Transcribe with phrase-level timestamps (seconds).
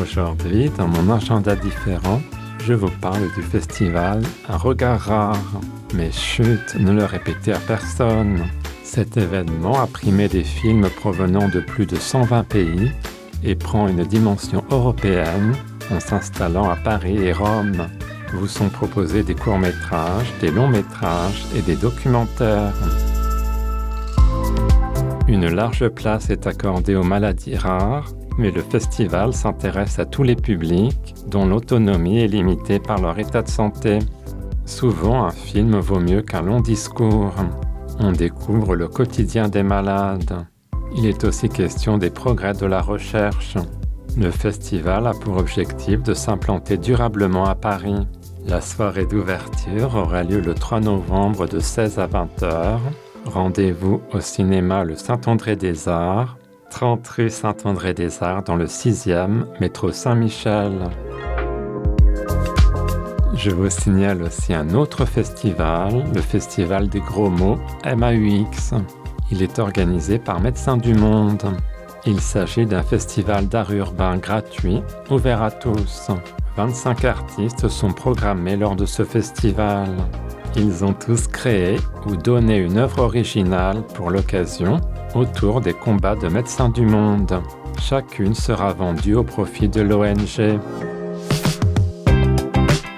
[0.00, 2.20] Aujourd'hui, dans mon agenda différent,
[2.64, 5.60] je vous parle du festival Un regard rare.
[5.94, 8.44] Mais chut, ne le répétez à personne.
[8.82, 12.92] Cet événement a primé des films provenant de plus de 120 pays
[13.42, 15.54] et prend une dimension européenne
[15.90, 17.86] en s'installant à Paris et Rome.
[18.34, 22.74] Vous sont proposés des courts-métrages, des longs-métrages et des documentaires.
[25.26, 30.36] Une large place est accordée aux maladies rares, mais le festival s'intéresse à tous les
[30.36, 33.98] publics dont l'autonomie est limitée par leur état de santé.
[34.64, 37.34] Souvent, un film vaut mieux qu'un long discours.
[37.98, 40.46] On découvre le quotidien des malades.
[40.96, 43.56] Il est aussi question des progrès de la recherche.
[44.16, 48.06] Le festival a pour objectif de s'implanter durablement à Paris.
[48.46, 52.80] La soirée d'ouverture aura lieu le 3 novembre de 16 à 20 heures.
[53.24, 56.38] Rendez-vous au cinéma Le Saint-André des Arts,
[56.70, 60.72] 30 rue Saint-André des Arts dans le 6e, métro Saint-Michel.
[63.34, 68.74] Je vous signale aussi un autre festival, le Festival des Gros Mots MAUX.
[69.30, 71.44] Il est organisé par Médecins du Monde.
[72.06, 76.10] Il s'agit d'un festival d'art urbain gratuit, ouvert à tous.
[76.56, 79.88] 25 artistes sont programmés lors de ce festival.
[80.56, 84.80] Ils ont tous créé ou donné une œuvre originale pour l'occasion
[85.16, 87.40] autour des combats de médecins du monde.
[87.80, 90.60] Chacune sera vendue au profit de l'ONG.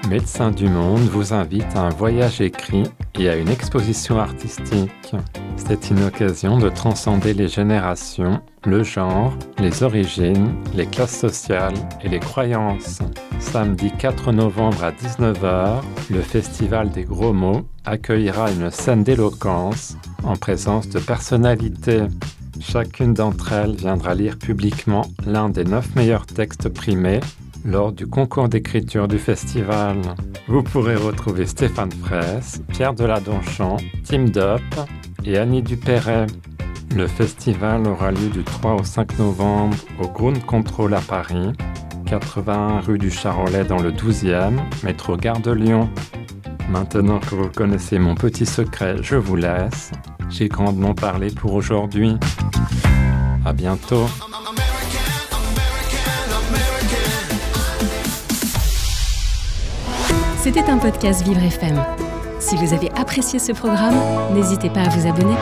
[0.09, 2.83] Médecins du Monde vous invite à un voyage écrit
[3.15, 5.15] et à une exposition artistique.
[5.55, 12.09] C'est une occasion de transcender les générations, le genre, les origines, les classes sociales et
[12.09, 13.01] les croyances.
[13.39, 20.35] Samedi 4 novembre à 19h, le Festival des Gros Mots accueillera une scène d'éloquence en
[20.35, 22.03] présence de personnalités.
[22.59, 27.21] Chacune d'entre elles viendra lire publiquement l'un des neuf meilleurs textes primés
[27.65, 29.97] lors du concours d'écriture du festival.
[30.47, 34.61] Vous pourrez retrouver Stéphane Fraisse, Pierre Deladonchamp, Tim Dup
[35.23, 36.27] et Annie Dupéret.
[36.95, 41.51] Le festival aura lieu du 3 au 5 novembre au Ground Control à Paris,
[42.09, 45.87] 81 rue du Charolais dans le 12e, métro Gare de Lyon.
[46.67, 49.91] Maintenant que vous connaissez mon petit secret, je vous laisse.
[50.27, 52.17] J'ai grandement parlé pour aujourd'hui.
[53.45, 54.07] À bientôt.
[60.39, 61.79] C'était un podcast Vivre FM.
[62.39, 63.99] Si vous avez apprécié ce programme,
[64.33, 65.35] n'hésitez pas à vous abonner.